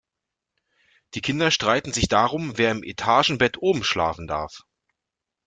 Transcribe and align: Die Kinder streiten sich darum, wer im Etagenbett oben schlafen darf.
Die 1.13 1.21
Kinder 1.21 1.51
streiten 1.51 1.93
sich 1.93 2.07
darum, 2.07 2.57
wer 2.57 2.71
im 2.71 2.81
Etagenbett 2.81 3.57
oben 3.61 3.83
schlafen 3.83 4.25
darf. 4.25 4.63